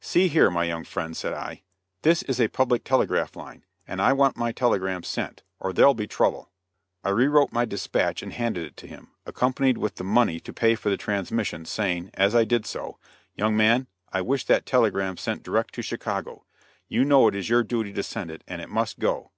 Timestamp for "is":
2.24-2.40, 17.36-17.48